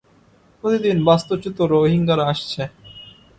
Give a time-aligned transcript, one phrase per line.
[0.63, 2.61] প্রতিদিন বাস্তুচ্যুত রোহিঙ্গারা আসছে।